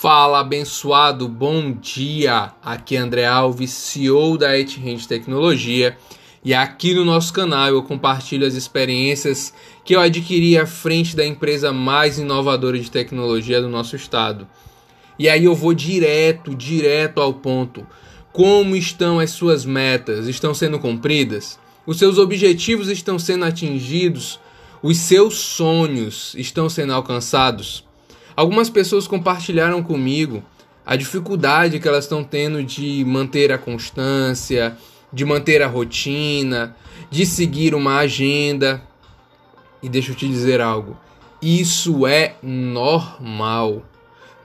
Fala 0.00 0.38
abençoado, 0.38 1.26
bom 1.26 1.72
dia! 1.72 2.52
Aqui 2.62 2.94
é 2.94 3.00
André 3.00 3.26
Alves, 3.26 3.72
CEO 3.72 4.38
da 4.38 4.56
EtRend 4.56 5.08
Tecnologia 5.08 5.98
e 6.44 6.54
aqui 6.54 6.94
no 6.94 7.04
nosso 7.04 7.32
canal 7.32 7.66
eu 7.66 7.82
compartilho 7.82 8.46
as 8.46 8.54
experiências 8.54 9.52
que 9.84 9.96
eu 9.96 10.00
adquiri 10.00 10.56
à 10.56 10.68
frente 10.68 11.16
da 11.16 11.26
empresa 11.26 11.72
mais 11.72 12.16
inovadora 12.16 12.78
de 12.78 12.88
tecnologia 12.88 13.60
do 13.60 13.68
nosso 13.68 13.96
estado. 13.96 14.46
E 15.18 15.28
aí 15.28 15.46
eu 15.46 15.54
vou 15.56 15.74
direto, 15.74 16.54
direto 16.54 17.20
ao 17.20 17.34
ponto. 17.34 17.84
Como 18.32 18.76
estão 18.76 19.18
as 19.18 19.30
suas 19.30 19.64
metas? 19.64 20.28
Estão 20.28 20.54
sendo 20.54 20.78
cumpridas? 20.78 21.58
Os 21.84 21.98
seus 21.98 22.18
objetivos 22.18 22.86
estão 22.86 23.18
sendo 23.18 23.44
atingidos? 23.44 24.38
Os 24.80 24.96
seus 24.98 25.38
sonhos 25.38 26.36
estão 26.36 26.68
sendo 26.68 26.92
alcançados? 26.92 27.87
Algumas 28.38 28.70
pessoas 28.70 29.08
compartilharam 29.08 29.82
comigo 29.82 30.44
a 30.86 30.94
dificuldade 30.94 31.80
que 31.80 31.88
elas 31.88 32.04
estão 32.04 32.22
tendo 32.22 32.62
de 32.62 33.04
manter 33.04 33.50
a 33.50 33.58
constância, 33.58 34.78
de 35.12 35.24
manter 35.24 35.60
a 35.60 35.66
rotina, 35.66 36.76
de 37.10 37.26
seguir 37.26 37.74
uma 37.74 37.96
agenda. 37.96 38.80
E 39.82 39.88
deixa 39.88 40.12
eu 40.12 40.14
te 40.14 40.28
dizer 40.28 40.60
algo: 40.60 40.96
isso 41.42 42.06
é 42.06 42.36
normal, 42.40 43.82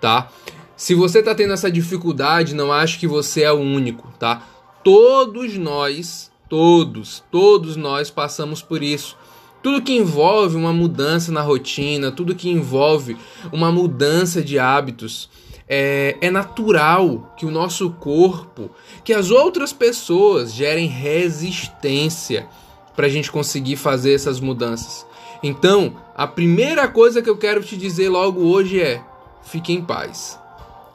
tá? 0.02 0.28
Se 0.76 0.96
você 0.96 1.20
está 1.20 1.36
tendo 1.36 1.54
essa 1.54 1.70
dificuldade, 1.70 2.56
não 2.56 2.74
acho 2.74 3.00
que 3.00 3.06
você 3.06 3.44
é 3.44 3.52
o 3.52 3.60
único, 3.60 4.12
tá? 4.18 4.42
Todos 4.84 5.56
nós, 5.56 6.32
todos, 6.50 7.24
todos 7.30 7.76
nós 7.76 8.10
passamos 8.10 8.60
por 8.60 8.82
isso. 8.82 9.16
Tudo 9.64 9.82
que 9.82 9.94
envolve 9.94 10.58
uma 10.58 10.74
mudança 10.74 11.32
na 11.32 11.42
rotina, 11.42 12.12
tudo 12.12 12.36
que 12.36 12.50
envolve 12.50 13.18
uma 13.52 13.72
mudança 13.72 14.44
de 14.44 14.60
hábitos, 14.60 15.30
é, 15.68 16.18
é, 16.20 16.30
natural 16.30 17.34
que 17.38 17.46
o 17.46 17.52
nosso 17.52 17.90
corpo, 17.92 18.70
que 19.04 19.14
as 19.14 19.32
outras 19.32 19.72
pessoas 19.72 20.54
gerem 20.54 20.88
resistência 20.88 22.48
para 22.96 23.08
a 23.08 23.10
gente 23.10 23.32
conseguir 23.32 23.78
fazer 23.78 24.14
essas 24.14 24.40
mudanças. 24.40 25.06
Então, 25.42 25.96
a 26.16 26.28
primeira 26.28 26.88
coisa 26.88 27.22
que 27.22 27.30
eu 27.30 27.38
quero 27.38 27.64
te 27.64 27.78
dizer 27.78 28.10
logo 28.10 28.42
hoje 28.42 28.82
é: 28.82 29.02
fique 29.42 29.74
em 29.74 29.82
paz. 29.82 30.40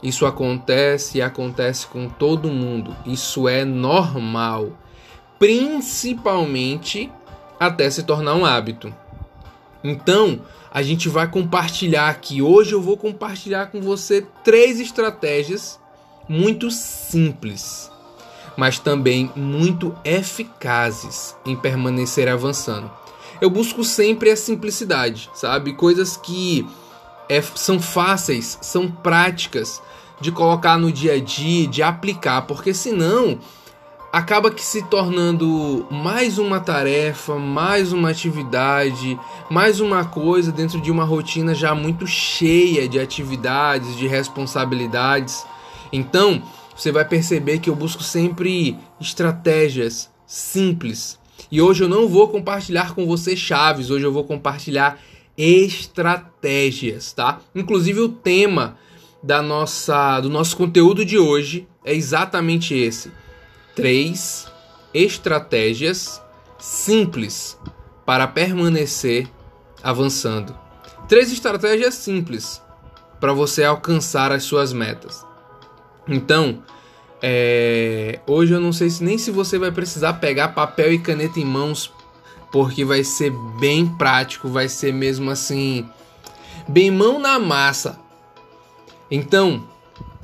Isso 0.02 0.26
acontece 0.26 1.18
e 1.18 1.22
acontece 1.22 1.86
com 1.86 2.08
todo 2.08 2.50
mundo. 2.50 2.94
Isso 3.04 3.48
é 3.48 3.64
normal. 3.64 4.70
Principalmente 5.38 7.10
até 7.58 7.88
se 7.90 8.02
tornar 8.02 8.34
um 8.34 8.44
hábito. 8.44 8.94
Então, 9.82 10.40
a 10.70 10.82
gente 10.82 11.08
vai 11.08 11.28
compartilhar 11.28 12.08
aqui. 12.08 12.42
Hoje 12.42 12.72
eu 12.72 12.82
vou 12.82 12.96
compartilhar 12.96 13.66
com 13.66 13.80
você 13.80 14.26
três 14.44 14.80
estratégias 14.80 15.78
muito 16.28 16.70
simples, 16.70 17.90
mas 18.56 18.78
também 18.78 19.30
muito 19.34 19.96
eficazes 20.04 21.34
em 21.46 21.56
permanecer 21.56 22.28
avançando. 22.28 22.90
Eu 23.40 23.48
busco 23.48 23.84
sempre 23.84 24.30
a 24.30 24.36
simplicidade, 24.36 25.30
sabe? 25.32 25.72
Coisas 25.72 26.16
que 26.16 26.66
é, 27.28 27.40
são 27.40 27.80
fáceis, 27.80 28.58
são 28.60 28.90
práticas 28.90 29.80
de 30.20 30.32
colocar 30.32 30.76
no 30.76 30.90
dia 30.90 31.14
a 31.14 31.20
dia, 31.20 31.68
de 31.68 31.82
aplicar, 31.82 32.42
porque 32.42 32.74
senão 32.74 33.38
acaba 34.12 34.50
que 34.50 34.64
se 34.64 34.82
tornando 34.82 35.86
mais 35.90 36.38
uma 36.38 36.60
tarefa, 36.60 37.36
mais 37.36 37.92
uma 37.92 38.10
atividade, 38.10 39.18
mais 39.50 39.80
uma 39.80 40.04
coisa 40.04 40.50
dentro 40.50 40.80
de 40.80 40.90
uma 40.90 41.04
rotina 41.04 41.54
já 41.54 41.74
muito 41.74 42.06
cheia 42.06 42.88
de 42.88 42.98
atividades, 42.98 43.96
de 43.96 44.06
responsabilidades. 44.06 45.44
Então, 45.92 46.42
você 46.74 46.90
vai 46.90 47.04
perceber 47.04 47.58
que 47.58 47.68
eu 47.68 47.76
busco 47.76 48.02
sempre 48.02 48.78
estratégias 49.00 50.10
simples. 50.26 51.18
E 51.50 51.60
hoje 51.60 51.84
eu 51.84 51.88
não 51.88 52.08
vou 52.08 52.28
compartilhar 52.28 52.94
com 52.94 53.06
você 53.06 53.36
chaves, 53.36 53.90
hoje 53.90 54.04
eu 54.04 54.12
vou 54.12 54.24
compartilhar 54.24 54.98
estratégias, 55.36 57.12
tá? 57.12 57.40
Inclusive 57.54 58.00
o 58.00 58.08
tema 58.08 58.76
da 59.22 59.42
nossa 59.42 60.20
do 60.20 60.28
nosso 60.28 60.56
conteúdo 60.56 61.04
de 61.04 61.18
hoje 61.18 61.66
é 61.84 61.94
exatamente 61.94 62.74
esse 62.74 63.10
três 63.78 64.50
estratégias 64.92 66.20
simples 66.58 67.56
para 68.04 68.26
permanecer 68.26 69.28
avançando. 69.84 70.52
Três 71.08 71.32
estratégias 71.32 71.94
simples 71.94 72.60
para 73.20 73.32
você 73.32 73.62
alcançar 73.62 74.32
as 74.32 74.42
suas 74.42 74.72
metas. 74.72 75.24
Então, 76.08 76.60
é, 77.22 78.18
hoje 78.26 78.52
eu 78.52 78.60
não 78.60 78.72
sei 78.72 78.90
se, 78.90 79.04
nem 79.04 79.16
se 79.16 79.30
você 79.30 79.60
vai 79.60 79.70
precisar 79.70 80.14
pegar 80.14 80.48
papel 80.48 80.92
e 80.94 80.98
caneta 80.98 81.38
em 81.38 81.44
mãos, 81.44 81.92
porque 82.50 82.84
vai 82.84 83.04
ser 83.04 83.32
bem 83.60 83.86
prático, 83.86 84.48
vai 84.48 84.68
ser 84.68 84.92
mesmo 84.92 85.30
assim, 85.30 85.88
bem 86.66 86.90
mão 86.90 87.20
na 87.20 87.38
massa. 87.38 87.96
Então, 89.08 89.68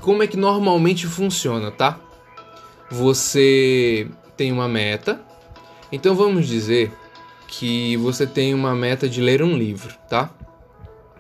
como 0.01 0.25
é 0.25 0.27
que 0.27 0.37
normalmente 0.37 1.07
funciona, 1.07 1.71
tá? 1.71 2.01
Você 2.91 4.09
tem 4.37 4.53
uma 4.53 4.69
meta. 4.69 5.21
Então 5.91 6.15
vamos 6.15 6.47
dizer 6.47 6.93
que 7.47 7.97
você 7.99 8.27
tem 8.27 8.53
uma 8.55 8.75
meta 8.75 9.09
de 9.09 9.21
ler 9.21 9.43
um 9.43 9.57
livro, 9.57 9.95
tá? 10.09 10.31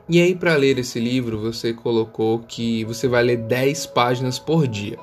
E 0.08 0.20
aí 0.20 0.34
para 0.34 0.56
ler 0.56 0.78
esse 0.78 1.00
livro, 1.00 1.38
você 1.40 1.72
colocou 1.72 2.40
que 2.40 2.84
você 2.84 3.08
vai 3.08 3.22
ler 3.22 3.38
10 3.38 3.86
páginas 3.86 4.38
por 4.38 4.66
dia. 4.66 4.98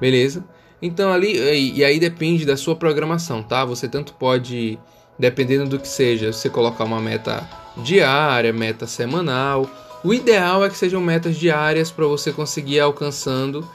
Beleza? 0.00 0.44
Então 0.80 1.12
ali 1.12 1.36
e 1.76 1.84
aí 1.84 1.98
depende 1.98 2.46
da 2.46 2.56
sua 2.56 2.76
programação, 2.76 3.42
tá? 3.42 3.64
Você 3.64 3.88
tanto 3.88 4.14
pode 4.14 4.78
dependendo 5.18 5.68
do 5.68 5.78
que 5.78 5.88
seja, 5.88 6.32
você 6.32 6.48
colocar 6.48 6.84
uma 6.84 7.00
meta 7.00 7.48
diária, 7.78 8.52
meta 8.52 8.86
semanal. 8.86 9.68
O 10.04 10.14
ideal 10.14 10.64
é 10.64 10.70
que 10.70 10.78
sejam 10.78 11.00
metas 11.00 11.36
diárias 11.36 11.90
para 11.90 12.06
você 12.06 12.32
conseguir 12.32 12.76
ir 12.76 12.80
alcançando 12.80 13.68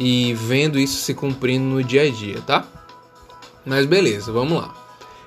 e 0.00 0.32
vendo 0.32 0.80
isso 0.80 1.02
se 1.02 1.12
cumprindo 1.12 1.66
no 1.66 1.84
dia 1.84 2.04
a 2.04 2.10
dia, 2.10 2.40
tá? 2.40 2.66
Mas 3.66 3.84
beleza, 3.84 4.32
vamos 4.32 4.58
lá. 4.58 4.74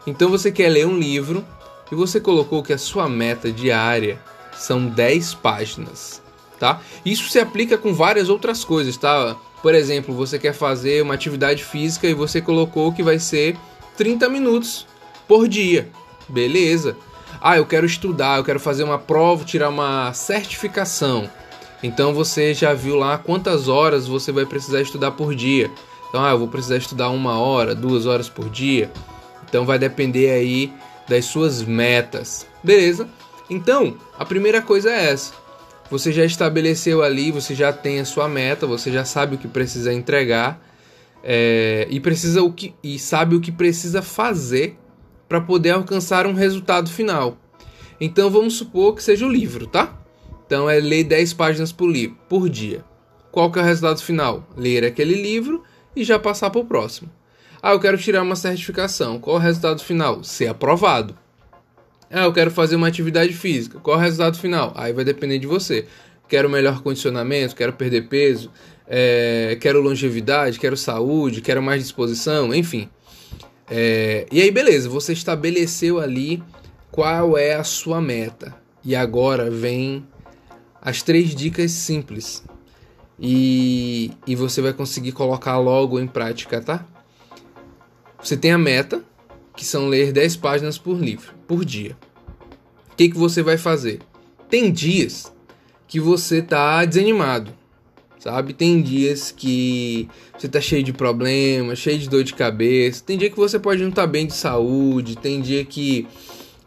Então 0.08 0.30
você 0.30 0.52
quer 0.52 0.68
ler 0.68 0.88
um 0.88 0.98
livro 0.98 1.46
e 1.92 1.96
você 1.96 2.20
colocou 2.20 2.64
que 2.64 2.74
a 2.74 2.78
sua 2.78 3.08
meta 3.08 3.52
diária 3.52 4.20
são 4.52 4.88
10 4.88 5.36
páginas, 5.36 6.24
tá? 6.60 6.82
Isso 7.06 7.30
se 7.30 7.40
aplica 7.40 7.78
com 7.78 7.94
várias 7.94 8.30
outras 8.30 8.66
coisas, 8.66 8.98
tá? 8.98 9.38
Por 9.62 9.76
exemplo, 9.76 10.16
você 10.16 10.40
quer 10.40 10.54
fazer 10.54 11.04
uma 11.04 11.14
atividade 11.14 11.64
física 11.64 12.08
e 12.08 12.14
você 12.16 12.42
colocou 12.42 12.92
que 12.92 13.04
vai 13.04 13.20
ser 13.20 13.56
30 13.96 14.28
minutos 14.28 14.88
por 15.28 15.48
dia. 15.48 15.88
Beleza. 16.28 16.98
Ah, 17.40 17.58
eu 17.58 17.66
quero 17.66 17.86
estudar, 17.86 18.40
eu 18.40 18.44
quero 18.44 18.60
fazer 18.60 18.84
uma 18.84 18.98
prova, 18.98 19.46
tirar 19.46 19.70
uma 19.70 20.12
certificação. 20.14 21.30
Então 21.84 22.14
você 22.14 22.54
já 22.54 22.74
viu 22.74 22.96
lá 22.96 23.18
quantas 23.18 23.68
horas 23.68 24.08
você 24.08 24.32
vai 24.32 24.46
precisar 24.46 24.82
estudar 24.82 25.12
por 25.12 25.36
dia. 25.36 25.70
Então, 26.08 26.24
ah, 26.24 26.32
eu 26.32 26.40
vou 26.40 26.48
precisar 26.48 26.78
estudar 26.78 27.10
uma 27.10 27.38
hora, 27.38 27.76
duas 27.76 28.06
horas 28.06 28.30
por 28.30 28.50
dia. 28.50 28.90
Então 29.48 29.66
vai 29.66 29.78
depender 29.78 30.30
aí 30.30 30.72
das 31.08 31.26
suas 31.26 31.62
metas. 31.62 32.48
Beleza? 32.64 33.10
Então, 33.50 33.98
a 34.18 34.24
primeira 34.24 34.62
coisa 34.62 34.90
é 34.90 35.12
essa. 35.12 35.34
Você 35.92 36.12
já 36.12 36.24
estabeleceu 36.24 37.04
ali, 37.04 37.32
você 37.32 37.54
já 37.54 37.74
tem 37.74 38.00
a 38.00 38.06
sua 38.06 38.28
meta, 38.28 38.66
você 38.66 38.92
já 38.92 39.04
sabe 39.04 39.36
o 39.36 39.38
que 39.38 39.48
precisa 39.48 39.94
entregar 39.94 40.62
é, 41.24 41.88
e 41.90 42.00
precisa 42.00 42.42
o 42.42 42.52
que 42.52 42.74
e 42.84 42.98
sabe 42.98 43.36
o 43.36 43.42
que 43.42 43.52
precisa 43.52 44.02
fazer 44.02 44.78
para 45.28 45.42
poder 45.42 45.72
alcançar 45.72 46.26
um 46.26 46.34
resultado 46.34 46.90
final. 46.90 47.38
Então 48.00 48.30
vamos 48.30 48.56
supor 48.56 48.96
que 48.96 49.04
seja 49.04 49.26
o 49.26 49.32
livro, 49.32 49.68
tá? 49.68 50.03
Então 50.54 50.70
é 50.70 50.80
ler 50.80 51.04
10 51.06 51.34
páginas 51.34 51.72
por, 51.72 51.90
livro, 51.90 52.16
por 52.30 52.48
dia. 52.48 52.86
Qual 53.32 53.52
que 53.52 53.58
é 53.58 53.64
o 53.64 53.66
resultado 53.66 54.00
final? 54.04 54.48
Ler 54.56 54.86
aquele 54.86 55.20
livro 55.20 55.64
e 55.96 56.04
já 56.04 56.20
passar 56.20 56.52
para 56.52 56.62
o 56.62 56.66
próximo. 56.66 57.10
Ah, 57.60 57.72
eu 57.72 57.80
quero 57.80 57.98
tirar 57.98 58.22
uma 58.22 58.36
certificação. 58.36 59.18
Qual 59.20 59.38
é 59.38 59.40
o 59.40 59.42
resultado 59.42 59.82
final? 59.82 60.24
Ser 60.24 60.46
aprovado. 60.46 61.18
Ah, 62.08 62.26
eu 62.26 62.32
quero 62.32 62.52
fazer 62.52 62.76
uma 62.76 62.88
atividade 62.88 63.34
física. 63.34 63.80
Qual 63.80 63.96
é 63.96 64.00
o 64.00 64.04
resultado 64.04 64.38
final? 64.38 64.72
Aí 64.76 64.94
vai 64.94 65.04
depender 65.04 65.40
de 65.40 65.48
você. 65.48 65.88
Quero 66.30 66.48
melhor 66.48 66.84
condicionamento, 66.84 67.56
quero 67.56 67.74
perder 67.74 68.08
peso, 68.08 68.52
é, 68.88 69.58
quero 69.60 69.82
longevidade, 69.82 70.60
quero 70.60 70.78
saúde, 70.78 71.42
quero 71.42 71.64
mais 71.64 71.82
disposição, 71.82 72.54
enfim. 72.54 72.88
É, 73.72 74.28
e 74.32 74.40
aí, 74.40 74.52
beleza, 74.52 74.88
você 74.88 75.14
estabeleceu 75.14 76.00
ali 76.00 76.44
qual 76.92 77.40
é 77.40 77.56
a 77.56 77.64
sua 77.64 78.00
meta. 78.00 78.54
E 78.86 78.96
agora 78.96 79.50
vem 79.50 80.06
as 80.84 81.02
três 81.02 81.34
dicas 81.34 81.72
simples 81.72 82.44
e, 83.18 84.12
e 84.28 84.36
você 84.36 84.62
vai 84.62 84.74
conseguir 84.74 85.14
colocar 85.14 85.58
logo 85.58 85.98
em 85.98 86.06
prática, 86.06 86.62
tá? 86.62 86.86
Você 88.22 88.36
tem 88.36 88.52
a 88.52 88.58
meta, 88.58 89.02
que 89.56 89.64
são 89.66 89.88
ler 89.88 90.12
10 90.12 90.36
páginas 90.38 90.78
por 90.78 91.00
livro, 91.00 91.34
por 91.48 91.64
dia. 91.64 91.96
O 92.92 92.96
que, 92.96 93.10
que 93.10 93.18
você 93.18 93.42
vai 93.42 93.58
fazer? 93.58 94.02
Tem 94.50 94.72
dias 94.72 95.32
que 95.88 96.00
você 96.00 96.42
tá 96.42 96.84
desanimado, 96.84 97.54
sabe? 98.20 98.54
Tem 98.54 98.82
dias 98.82 99.32
que 99.32 100.10
você 100.38 100.50
tá 100.50 100.60
cheio 100.60 100.84
de 100.84 100.92
problemas, 100.92 101.80
cheio 101.80 101.98
de 101.98 102.10
dor 102.10 102.24
de 102.24 102.34
cabeça, 102.34 103.04
tem 103.06 103.18
dia 103.18 103.30
que 103.30 103.38
você 103.38 103.58
pode 103.58 103.82
não 103.82 103.90
estar 103.90 104.04
tá 104.04 104.08
bem 104.08 104.28
de 104.28 104.34
saúde, 104.34 105.16
tem 105.16 105.40
dia 105.40 105.64
que 105.64 106.08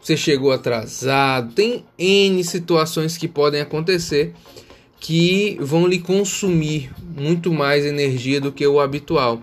você 0.07 0.15
chegou 0.15 0.53
atrasado, 0.53 1.53
tem 1.53 1.83
N 1.99 2.41
situações 2.41 3.17
que 3.17 3.27
podem 3.27 3.59
acontecer 3.59 4.33
que 5.01 5.57
vão 5.59 5.85
lhe 5.85 5.99
consumir 5.99 6.89
muito 7.17 7.51
mais 7.51 7.85
energia 7.85 8.39
do 8.39 8.49
que 8.49 8.65
o 8.65 8.79
habitual. 8.79 9.41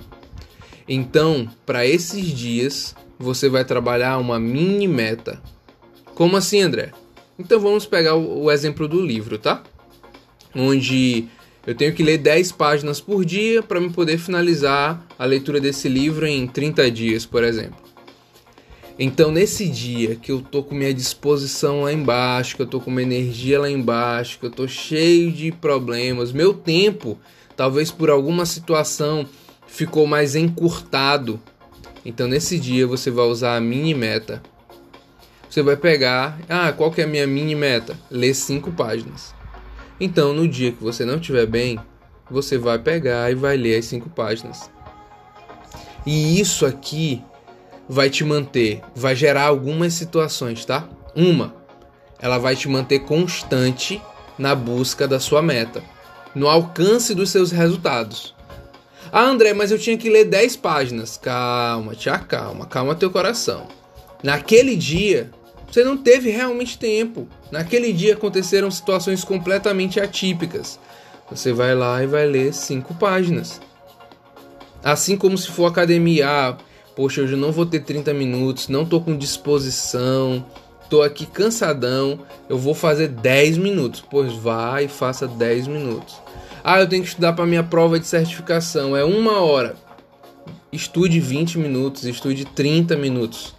Então, 0.88 1.46
para 1.66 1.86
esses 1.86 2.28
dias, 2.28 2.96
você 3.18 3.46
vai 3.46 3.62
trabalhar 3.62 4.16
uma 4.16 4.40
mini 4.40 4.88
meta. 4.88 5.38
Como 6.14 6.34
assim, 6.34 6.62
André? 6.62 6.92
Então 7.38 7.60
vamos 7.60 7.84
pegar 7.84 8.14
o, 8.14 8.50
exemplo 8.50 8.88
do 8.88 9.04
livro, 9.04 9.36
tá? 9.36 9.62
Onde 10.56 11.26
eu 11.66 11.74
tenho 11.74 11.92
que 11.92 12.02
ler 12.02 12.16
10 12.16 12.52
páginas 12.52 13.02
por 13.02 13.22
dia 13.22 13.62
para 13.62 13.80
me 13.80 13.90
poder 13.90 14.16
finalizar 14.16 15.06
a 15.18 15.26
leitura 15.26 15.60
desse 15.60 15.90
livro 15.90 16.26
em 16.26 16.46
30 16.46 16.90
dias, 16.90 17.26
por 17.26 17.44
exemplo. 17.44 17.83
Então, 18.98 19.32
nesse 19.32 19.68
dia 19.68 20.14
que 20.14 20.30
eu 20.30 20.40
tô 20.40 20.62
com 20.62 20.74
minha 20.74 20.94
disposição 20.94 21.82
lá 21.82 21.92
embaixo, 21.92 22.54
que 22.54 22.62
eu 22.62 22.66
tô 22.66 22.80
com 22.80 22.92
minha 22.92 23.02
energia 23.02 23.60
lá 23.60 23.68
embaixo, 23.68 24.38
que 24.38 24.46
eu 24.46 24.50
tô 24.50 24.68
cheio 24.68 25.32
de 25.32 25.50
problemas, 25.50 26.32
meu 26.32 26.54
tempo, 26.54 27.18
talvez 27.56 27.90
por 27.90 28.08
alguma 28.08 28.46
situação, 28.46 29.26
ficou 29.66 30.06
mais 30.06 30.36
encurtado. 30.36 31.40
Então, 32.06 32.28
nesse 32.28 32.58
dia 32.58 32.86
você 32.86 33.10
vai 33.10 33.24
usar 33.24 33.56
a 33.56 33.60
mini 33.60 33.94
meta. 33.94 34.40
Você 35.50 35.60
vai 35.60 35.76
pegar, 35.76 36.38
ah, 36.48 36.72
qual 36.72 36.92
que 36.92 37.00
é 37.00 37.04
a 37.04 37.08
minha 37.08 37.26
mini 37.26 37.54
meta? 37.54 37.98
Ler 38.08 38.34
cinco 38.34 38.70
páginas. 38.70 39.34
Então, 39.98 40.32
no 40.32 40.46
dia 40.46 40.70
que 40.70 40.82
você 40.82 41.04
não 41.04 41.16
estiver 41.16 41.46
bem, 41.46 41.80
você 42.30 42.56
vai 42.58 42.78
pegar 42.78 43.30
e 43.30 43.34
vai 43.34 43.56
ler 43.56 43.78
as 43.78 43.86
cinco 43.86 44.08
páginas. 44.08 44.70
E 46.06 46.38
isso 46.40 46.64
aqui 46.64 47.22
vai 47.88 48.10
te 48.10 48.24
manter, 48.24 48.80
vai 48.94 49.14
gerar 49.14 49.44
algumas 49.44 49.94
situações, 49.94 50.64
tá? 50.64 50.88
Uma, 51.14 51.54
ela 52.18 52.38
vai 52.38 52.56
te 52.56 52.68
manter 52.68 53.00
constante 53.00 54.00
na 54.38 54.54
busca 54.54 55.06
da 55.06 55.20
sua 55.20 55.42
meta, 55.42 55.82
no 56.34 56.48
alcance 56.48 57.14
dos 57.14 57.30
seus 57.30 57.50
resultados. 57.50 58.34
Ah, 59.12 59.22
André, 59.22 59.52
mas 59.52 59.70
eu 59.70 59.78
tinha 59.78 59.96
que 59.96 60.10
ler 60.10 60.24
10 60.24 60.56
páginas. 60.56 61.16
Calma, 61.16 61.94
te 61.94 62.10
acalma, 62.10 62.66
calma 62.66 62.96
teu 62.96 63.10
coração. 63.10 63.68
Naquele 64.22 64.74
dia, 64.74 65.30
você 65.70 65.84
não 65.84 65.96
teve 65.96 66.30
realmente 66.30 66.78
tempo. 66.78 67.28
Naquele 67.50 67.92
dia 67.92 68.14
aconteceram 68.14 68.70
situações 68.70 69.22
completamente 69.22 70.00
atípicas. 70.00 70.80
Você 71.30 71.52
vai 71.52 71.74
lá 71.74 72.02
e 72.02 72.06
vai 72.06 72.26
ler 72.26 72.52
5 72.52 72.94
páginas. 72.94 73.60
Assim 74.82 75.16
como 75.16 75.38
se 75.38 75.48
for 75.48 75.66
academia, 75.66 76.28
ah, 76.28 76.56
poxa, 76.94 77.22
hoje 77.22 77.34
eu 77.34 77.38
não 77.38 77.52
vou 77.52 77.66
ter 77.66 77.80
30 77.80 78.14
minutos, 78.14 78.68
não 78.68 78.84
tô 78.84 79.00
com 79.00 79.16
disposição, 79.16 80.44
tô 80.88 81.02
aqui 81.02 81.26
cansadão, 81.26 82.20
eu 82.48 82.58
vou 82.58 82.74
fazer 82.74 83.08
10 83.08 83.58
minutos. 83.58 84.02
Pois 84.08 84.32
vá 84.32 84.82
e 84.82 84.88
faça 84.88 85.26
10 85.26 85.66
minutos. 85.66 86.14
Ah, 86.62 86.80
eu 86.80 86.88
tenho 86.88 87.02
que 87.02 87.08
estudar 87.08 87.32
para 87.32 87.46
minha 87.46 87.62
prova 87.62 87.98
de 87.98 88.06
certificação, 88.06 88.96
é 88.96 89.04
uma 89.04 89.40
hora. 89.40 89.76
Estude 90.72 91.20
20 91.20 91.58
minutos, 91.58 92.04
estude 92.04 92.44
30 92.44 92.96
minutos. 92.96 93.54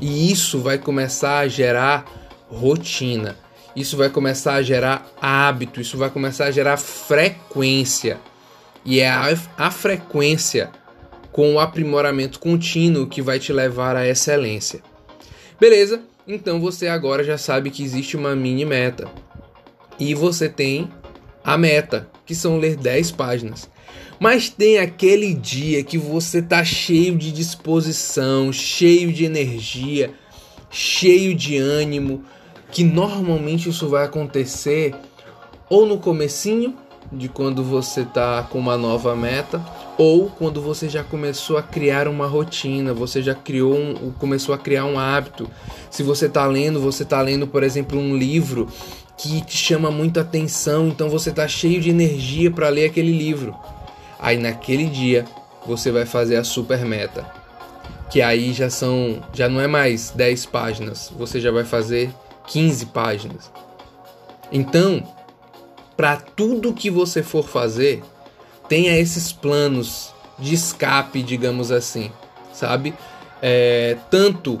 E 0.00 0.30
isso 0.30 0.60
vai 0.60 0.78
começar 0.78 1.38
a 1.38 1.48
gerar 1.48 2.04
rotina. 2.48 3.36
Isso 3.74 3.96
vai 3.96 4.10
começar 4.10 4.54
a 4.54 4.62
gerar 4.62 5.06
hábito, 5.20 5.80
isso 5.80 5.96
vai 5.96 6.10
começar 6.10 6.46
a 6.46 6.50
gerar 6.50 6.76
frequência. 6.76 8.20
E 8.84 9.00
é 9.00 9.08
a, 9.08 9.34
a 9.56 9.70
frequência 9.70 10.70
com 11.32 11.54
o 11.54 11.58
aprimoramento 11.58 12.38
contínuo 12.38 13.06
que 13.06 13.22
vai 13.22 13.38
te 13.38 13.52
levar 13.52 13.96
à 13.96 14.06
excelência. 14.06 14.80
Beleza? 15.58 16.02
Então 16.28 16.60
você 16.60 16.86
agora 16.86 17.24
já 17.24 17.38
sabe 17.38 17.70
que 17.70 17.82
existe 17.82 18.16
uma 18.16 18.36
mini 18.36 18.64
meta. 18.64 19.08
E 19.98 20.14
você 20.14 20.48
tem 20.48 20.88
a 21.42 21.56
meta, 21.56 22.08
que 22.24 22.34
são 22.34 22.58
ler 22.58 22.76
10 22.76 23.12
páginas. 23.12 23.68
Mas 24.20 24.48
tem 24.48 24.78
aquele 24.78 25.34
dia 25.34 25.82
que 25.82 25.98
você 25.98 26.40
tá 26.40 26.62
cheio 26.62 27.16
de 27.16 27.32
disposição, 27.32 28.52
cheio 28.52 29.12
de 29.12 29.24
energia, 29.24 30.14
cheio 30.70 31.34
de 31.34 31.58
ânimo, 31.58 32.24
que 32.70 32.84
normalmente 32.84 33.68
isso 33.68 33.88
vai 33.88 34.04
acontecer 34.04 34.94
ou 35.68 35.86
no 35.86 35.98
comecinho 35.98 36.76
de 37.10 37.28
quando 37.28 37.64
você 37.64 38.04
tá 38.04 38.42
com 38.44 38.58
uma 38.58 38.76
nova 38.76 39.14
meta, 39.16 39.60
ou 39.98 40.30
quando 40.30 40.60
você 40.60 40.88
já 40.88 41.04
começou 41.04 41.56
a 41.56 41.62
criar 41.62 42.08
uma 42.08 42.26
rotina, 42.26 42.94
você 42.94 43.22
já 43.22 43.34
criou 43.34 43.74
um, 43.74 44.10
começou 44.12 44.54
a 44.54 44.58
criar 44.58 44.84
um 44.84 44.98
hábito. 44.98 45.48
Se 45.90 46.02
você 46.02 46.26
está 46.26 46.46
lendo, 46.46 46.80
você 46.80 47.02
está 47.02 47.20
lendo, 47.20 47.46
por 47.46 47.62
exemplo, 47.62 47.98
um 47.98 48.16
livro 48.16 48.68
que 49.16 49.40
te 49.42 49.56
chama 49.56 49.90
muito 49.90 50.18
atenção, 50.18 50.88
então 50.88 51.08
você 51.08 51.30
está 51.30 51.46
cheio 51.46 51.80
de 51.80 51.90
energia 51.90 52.50
para 52.50 52.68
ler 52.68 52.86
aquele 52.86 53.12
livro. 53.12 53.54
Aí 54.18 54.38
naquele 54.38 54.86
dia 54.86 55.24
você 55.66 55.90
vai 55.90 56.06
fazer 56.06 56.36
a 56.36 56.44
super 56.44 56.84
meta, 56.84 57.24
que 58.10 58.20
aí 58.22 58.52
já 58.52 58.70
são, 58.70 59.22
já 59.32 59.48
não 59.48 59.60
é 59.60 59.66
mais 59.66 60.10
10 60.10 60.46
páginas, 60.46 61.12
você 61.16 61.40
já 61.40 61.52
vai 61.52 61.64
fazer 61.64 62.10
15 62.46 62.86
páginas. 62.86 63.50
Então, 64.50 65.02
para 65.96 66.16
tudo 66.16 66.72
que 66.72 66.90
você 66.90 67.22
for 67.22 67.46
fazer, 67.46 68.02
tenha 68.72 68.98
esses 68.98 69.32
planos 69.32 70.14
de 70.38 70.54
escape, 70.54 71.22
digamos 71.22 71.70
assim, 71.70 72.10
sabe? 72.54 72.94
É, 73.42 73.98
tanto 74.10 74.58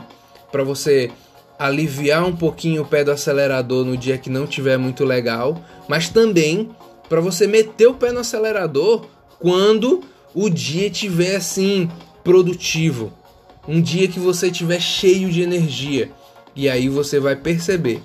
para 0.50 0.62
você 0.62 1.10
aliviar 1.58 2.22
um 2.22 2.36
pouquinho 2.36 2.82
o 2.82 2.84
pé 2.84 3.02
do 3.04 3.10
acelerador 3.10 3.86
no 3.86 3.96
dia 3.96 4.18
que 4.18 4.28
não 4.28 4.46
tiver 4.46 4.76
muito 4.76 5.02
legal, 5.02 5.64
mas 5.88 6.10
também 6.10 6.68
para 7.08 7.22
você 7.22 7.46
meter 7.46 7.86
o 7.86 7.94
pé 7.94 8.12
no 8.12 8.20
acelerador 8.20 9.06
quando 9.40 10.02
o 10.34 10.50
dia 10.50 10.90
tiver 10.90 11.36
assim 11.36 11.90
produtivo, 12.22 13.14
um 13.66 13.80
dia 13.80 14.06
que 14.08 14.20
você 14.20 14.50
tiver 14.50 14.78
cheio 14.78 15.30
de 15.30 15.40
energia. 15.40 16.10
E 16.54 16.68
aí 16.68 16.86
você 16.86 17.18
vai 17.18 17.34
perceber 17.34 18.02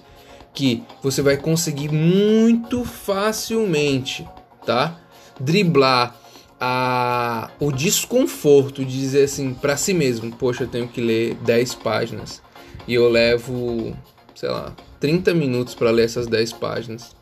que 0.54 0.82
você 1.04 1.22
vai 1.22 1.36
conseguir 1.36 1.92
muito 1.92 2.86
facilmente, 2.86 4.26
tá? 4.66 5.02
Driblar 5.40 6.16
a, 6.60 7.52
o 7.60 7.72
desconforto 7.72 8.84
de 8.84 9.00
dizer 9.00 9.26
assim 9.26 9.54
para 9.54 9.78
si 9.78 9.94
mesmo, 9.94 10.32
poxa, 10.36 10.64
eu 10.64 10.68
tenho 10.68 10.88
que 10.88 11.00
ler 11.00 11.36
10 11.36 11.76
páginas 11.76 12.42
e 12.88 12.94
eu 12.94 13.10
levo, 13.10 13.96
sei 14.34 14.50
lá, 14.50 14.76
30 15.00 15.34
minutos 15.34 15.76
para 15.76 15.92
ler 15.92 16.06
essas 16.06 16.28
10 16.28 16.54
páginas, 16.54 17.16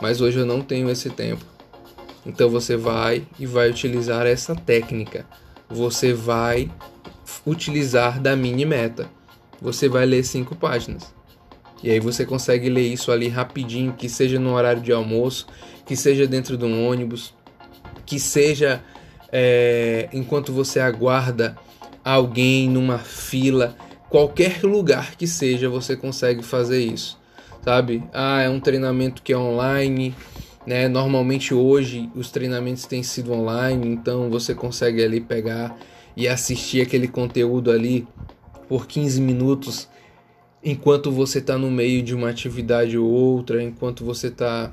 mas 0.00 0.20
hoje 0.20 0.38
eu 0.38 0.46
não 0.46 0.60
tenho 0.60 0.90
esse 0.90 1.08
tempo. 1.10 1.44
Então 2.26 2.48
você 2.48 2.76
vai 2.76 3.26
e 3.38 3.46
vai 3.46 3.70
utilizar 3.70 4.26
essa 4.26 4.54
técnica. 4.54 5.26
Você 5.68 6.12
vai 6.12 6.70
utilizar 7.46 8.20
da 8.20 8.36
mini 8.36 8.64
meta. 8.64 9.08
Você 9.60 9.88
vai 9.88 10.06
ler 10.06 10.24
5 10.24 10.54
páginas. 10.56 11.12
E 11.82 11.90
aí 11.90 11.98
você 11.98 12.24
consegue 12.24 12.68
ler 12.68 12.86
isso 12.86 13.10
ali 13.10 13.28
rapidinho, 13.28 13.92
que 13.92 14.08
seja 14.08 14.38
no 14.38 14.54
horário 14.54 14.80
de 14.80 14.92
almoço, 14.92 15.46
que 15.84 15.96
seja 15.96 16.28
dentro 16.28 16.56
de 16.56 16.64
um 16.64 16.86
ônibus, 16.86 17.34
que 18.12 18.20
seja 18.20 18.84
é, 19.32 20.06
enquanto 20.12 20.52
você 20.52 20.78
aguarda 20.78 21.56
alguém 22.04 22.68
numa 22.68 22.98
fila, 22.98 23.74
qualquer 24.10 24.62
lugar 24.64 25.16
que 25.16 25.26
seja, 25.26 25.66
você 25.70 25.96
consegue 25.96 26.42
fazer 26.42 26.84
isso, 26.84 27.18
sabe? 27.64 28.04
Ah, 28.12 28.42
é 28.42 28.50
um 28.50 28.60
treinamento 28.60 29.22
que 29.22 29.32
é 29.32 29.38
online, 29.38 30.14
né? 30.66 30.88
Normalmente 30.88 31.54
hoje 31.54 32.10
os 32.14 32.30
treinamentos 32.30 32.84
têm 32.84 33.02
sido 33.02 33.32
online, 33.32 33.88
então 33.88 34.28
você 34.28 34.54
consegue 34.54 35.02
ali 35.02 35.18
pegar 35.18 35.74
e 36.14 36.28
assistir 36.28 36.82
aquele 36.82 37.08
conteúdo 37.08 37.70
ali 37.70 38.06
por 38.68 38.86
15 38.86 39.22
minutos 39.22 39.88
enquanto 40.62 41.10
você 41.10 41.38
está 41.38 41.56
no 41.56 41.70
meio 41.70 42.02
de 42.02 42.14
uma 42.14 42.28
atividade 42.28 42.98
ou 42.98 43.10
outra, 43.10 43.62
enquanto 43.62 44.04
você 44.04 44.26
está 44.26 44.70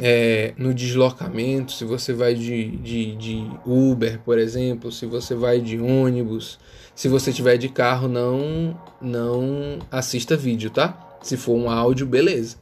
é, 0.00 0.52
no 0.56 0.74
deslocamento, 0.74 1.72
se 1.72 1.84
você 1.84 2.12
vai 2.12 2.34
de, 2.34 2.76
de, 2.78 3.14
de, 3.16 3.50
Uber, 3.64 4.18
por 4.20 4.38
exemplo, 4.38 4.90
se 4.90 5.06
você 5.06 5.34
vai 5.34 5.60
de 5.60 5.78
ônibus, 5.78 6.58
se 6.94 7.08
você 7.08 7.32
tiver 7.32 7.56
de 7.56 7.68
carro, 7.68 8.08
não, 8.08 8.78
não 9.00 9.78
assista 9.90 10.36
vídeo, 10.36 10.70
tá? 10.70 11.16
Se 11.22 11.36
for 11.36 11.54
um 11.54 11.70
áudio, 11.70 12.06
beleza. 12.06 12.56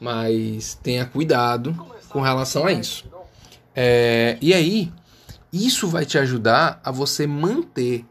Mas 0.00 0.78
tenha 0.82 1.04
cuidado 1.04 1.74
com 2.08 2.20
relação 2.20 2.66
a 2.66 2.72
isso. 2.72 3.04
É, 3.74 4.36
e 4.40 4.52
aí, 4.52 4.92
isso 5.52 5.86
vai 5.88 6.04
te 6.04 6.18
ajudar 6.18 6.80
a 6.82 6.90
você 6.90 7.26
manter 7.26 8.04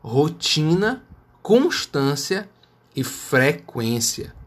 rotina, 0.00 1.02
constância 1.42 2.48
e 2.94 3.04
frequência. 3.04 4.37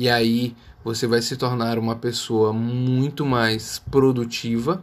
E 0.00 0.08
aí 0.08 0.56
você 0.82 1.06
vai 1.06 1.20
se 1.20 1.36
tornar 1.36 1.78
uma 1.78 1.94
pessoa 1.94 2.54
muito 2.54 3.26
mais 3.26 3.78
produtiva, 3.90 4.82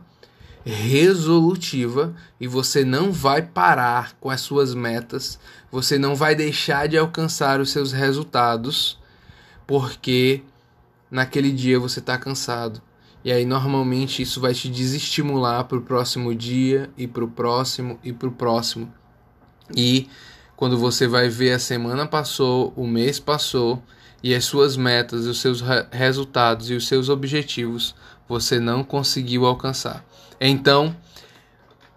resolutiva 0.64 2.14
e 2.40 2.46
você 2.46 2.86
não 2.86 3.12
vai 3.12 3.42
parar 3.42 4.14
com 4.20 4.30
as 4.30 4.42
suas 4.42 4.76
metas, 4.76 5.40
você 5.72 5.98
não 5.98 6.16
vai 6.16 6.36
deixar 6.36 6.88
de 6.88 7.00
alcançar 7.00 7.60
os 7.60 7.72
seus 7.72 7.92
resultados, 7.92 9.00
porque 9.66 10.44
naquele 11.10 11.52
dia 11.52 11.80
você 11.80 11.98
está 11.98 12.16
cansado. 12.16 12.80
E 13.26 13.32
aí 13.32 13.44
normalmente 13.44 14.22
isso 14.22 14.40
vai 14.40 14.54
te 14.54 14.70
desestimular 14.70 15.64
para 15.64 15.80
o 15.80 15.82
próximo 15.82 16.36
dia 16.36 16.92
e 16.96 17.08
para 17.08 17.26
o 17.26 17.28
próximo 17.28 18.00
e 18.04 18.14
para 18.14 18.30
o 18.30 18.32
próximo. 18.32 18.94
E 19.76 20.08
quando 20.56 20.78
você 20.78 21.08
vai 21.08 21.28
ver 21.28 21.54
a 21.54 21.60
semana 21.60 22.06
passou, 22.06 22.72
o 22.76 22.86
mês 22.86 23.20
passou 23.20 23.82
e 24.24 24.34
as 24.34 24.46
suas 24.46 24.76
metas, 24.76 25.26
os 25.26 25.40
seus 25.40 25.64
resultados 25.92 26.70
e 26.70 26.74
os 26.74 26.88
seus 26.88 27.10
objetivos 27.10 27.96
você 28.28 28.60
não 28.60 28.84
conseguiu 28.84 29.46
alcançar. 29.46 30.04
Então, 30.40 30.96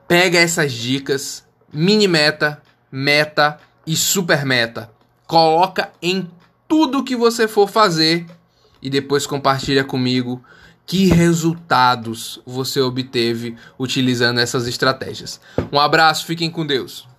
pega 0.07 0.39
essas 0.39 0.73
dicas, 0.73 1.45
mini 1.73 2.07
meta, 2.07 2.63
meta 2.91 3.59
e 3.87 3.97
super 3.97 4.45
meta. 4.45 4.91
Coloca 5.27 5.91
em 6.01 6.31
tudo 6.69 7.05
que 7.05 7.17
você 7.17 7.49
for 7.49 7.69
fazer 7.69 8.27
e 8.81 8.89
depois 8.89 9.27
compartilha 9.27 9.85
comigo 9.85 10.43
que 10.87 11.07
resultados 11.07 12.41
você 12.45 12.81
obteve 12.81 13.57
utilizando 13.79 14.41
essas 14.41 14.67
estratégias. 14.67 15.41
Um 15.73 15.79
abraço, 15.79 16.27
fiquem 16.27 16.51
com 16.51 16.67
Deus. 16.67 17.10